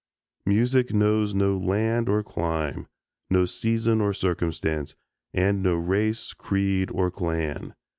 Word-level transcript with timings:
Music 0.47 0.91
knows 0.91 1.35
no 1.35 1.55
land 1.55 2.09
or 2.09 2.23
clime, 2.23 2.87
no 3.29 3.45
season 3.45 4.01
or 4.01 4.15
circumstance, 4.15 4.95
and 5.31 5.61
no 5.61 5.75
race, 5.75 6.33
creed 6.33 6.89
or 6.89 7.11
clan. 7.11 7.75